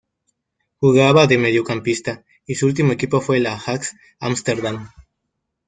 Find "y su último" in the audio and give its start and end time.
2.47-2.91